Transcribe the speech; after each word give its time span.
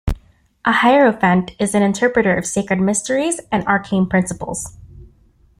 A 0.65 0.71
hierophant 0.73 1.51
is 1.59 1.75
an 1.75 1.83
interpreter 1.83 2.35
of 2.35 2.47
sacred 2.47 2.79
mysteries 2.79 3.39
and 3.51 3.63
arcane 3.67 4.09
principles. 4.09 4.75